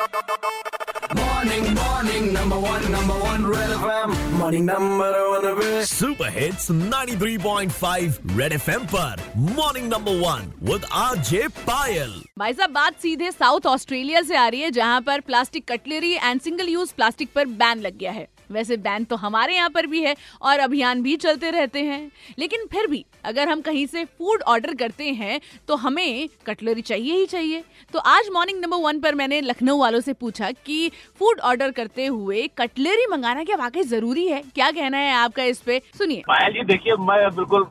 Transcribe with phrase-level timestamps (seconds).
[0.00, 4.14] Morning, morning, number one, number one, Red FM.
[4.38, 5.48] Morning, number one,
[5.86, 9.22] super hits 93.5 Red FM पर.
[9.36, 14.60] Morning number one with RJ Payal भाई साहब बात सीधे south Australia से आ रही
[14.60, 18.76] है जहाँ पर plastic cutlery and single use plastic पर बैन लग गया है। वैसे
[18.78, 22.00] बैन तो हमारे यहाँ पर भी है और अभियान भी चलते रहते हैं।
[22.38, 27.14] लेकिन फिर भी अगर हम कहीं से फ़ूड ऑर्डर करते हैं तो हमें कटलरी चाहिए
[27.14, 31.40] ही चाहिए। तो आज मॉर्निंग नंबर वन पर मैंने लखनऊ वालों से पूछा कि फ़ूड
[31.42, 34.42] ऑर्डर करते हुए कटलरी मंगाना क्या वाकई ज़रूरी है?
[34.54, 35.78] क्या कहना है आपका इस पे?
[35.98, 37.66] सुनिए। पायल जी, देखिए, मैं बिल्कुल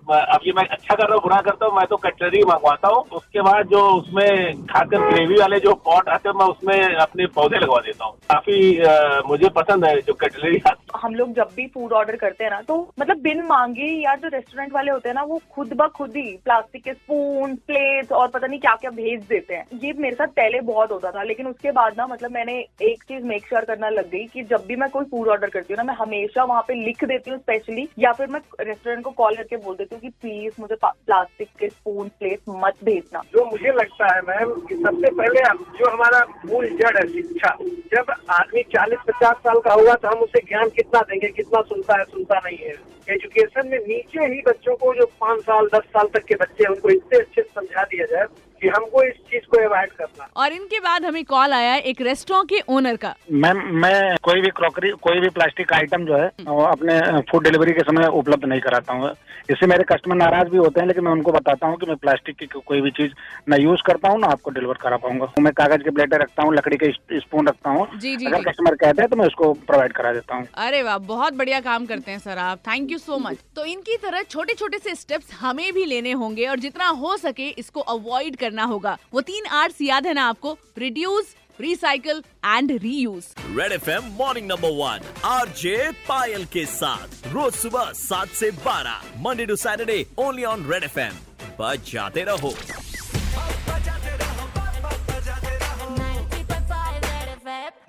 [0.46, 3.42] ये मैं अच्छा कर रहा हूँ, बुरा करता हूँ, मैं तो कटलरी मंगवाता हूँ। उसके
[3.42, 7.80] बाद जो उसमें खाकर ग्रेवी वाले जो पॉट आते हैं, मैं उसमें अपने पौधे लगवा
[7.82, 10.60] देता हूँ। काफ़ी मुझे पसंद है जो कटलरी
[11.02, 14.28] हम लोग जब भी फ़ूड ऑर्डर करते हैं ना तो मतलब बिन मांगे या जो
[14.28, 18.28] रेस्टोरेंट वाले होते हैं ना, वो खुद ब खुद ही प्लास्टिक के स्पून प्लेट्स और
[18.28, 21.48] पता नहीं क्या क्या भेज देते हैं। ये मेरे साथ पहले बहुत होता था, लेकिन
[21.48, 24.76] उसके बाद ना मतलब मैंने एक चीज़ मेक श्योर करना लग गई कि जब भी
[24.76, 27.88] मैं कोई फ़ूड ऑर्डर करती हूँ ना, मैं हमेशा वहाँ पे लिख देती हूँ स्पेशली
[28.00, 31.70] या फिर मैं रेस्टोरेंट को कॉल करके बोल देती हूँ कि प्लीज़ मुझे प्लास्टिक के
[31.70, 35.42] स्पून प्लेट मत भेजना। जो मुझे लगता है मैम, कि सबसे पहले
[35.78, 37.56] जो हमारा मूल जड़ है शिक्षा,
[37.94, 41.98] जब आदमी चालीस पचास साल का होगा तो हम उसे ज्ञान कितना देंगे कितना सुनता
[41.98, 42.74] है सुनता नहीं है।
[43.10, 46.72] एजुकेशन में नीचे ही बच्चों को जो पाँच साल दस साल तक के बच्चे हैं
[46.72, 48.26] उनको इतने अच्छे से समझा दिया जाए
[48.62, 52.50] कि हमको इस चीज़ को अवॉइड करना और इनके बाद हमें कॉल आया एक रेस्टोरेंट
[52.50, 56.28] के ओनर का। मैम मैं कोई भी क्रॉकरी कोई भी प्लास्टिक आइटम जो है
[56.66, 57.00] अपने
[57.32, 59.12] फ़ूड डिलीवरी के समय उपलब्ध नहीं कराता हूँ।
[59.52, 62.36] इससे मेरे कस्टमर नाराज़ भी होते हैं लेकिन मैं उनको बताता हूँ कि मैं प्लास्टिक
[62.38, 63.14] की कोई भी चीज़
[63.50, 66.54] न यूज़ करता हूँ ना आपको डिलीवर करा पाऊँगा। मैं कागज़ के प्लेटें रखता हूँ
[66.56, 70.36] लकड़ी के स्पून रखता हूँ। अगर कस्टमर कहते हैं तो मैं उसको प्रोवाइड करा देता
[70.36, 73.66] हूँ। अरे वाह बहुत बढ़िया काम करते हैं सर आप। थैंक यू सो मच तो
[73.66, 77.82] इनकी तरह छोटे छोटे से स्टेप्स हमें भी लेने होंगे और जितना हो सके इसको
[77.94, 80.58] अवॉइड करना होगा। वो तीन आर्ट्स याद है ना आपको?
[80.78, 83.26] Reduce recycle and reuse
[83.58, 89.02] Red F M morning number one RJ Payal के साथ, रोज सुबह सात से बारह
[89.26, 91.18] Monday to Saturday only on Red FM
[91.60, 92.54] बच जाते रहो।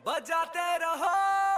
[0.07, 1.50] बजाते रहो।